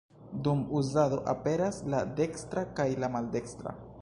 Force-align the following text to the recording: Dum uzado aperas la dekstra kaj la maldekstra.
Dum 0.47 0.63
uzado 0.79 1.19
aperas 1.35 1.83
la 1.95 2.01
dekstra 2.21 2.65
kaj 2.81 2.89
la 3.05 3.13
maldekstra. 3.19 3.81